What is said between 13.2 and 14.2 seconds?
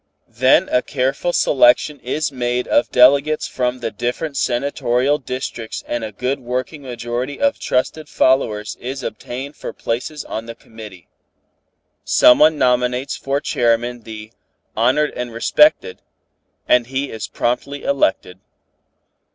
chairman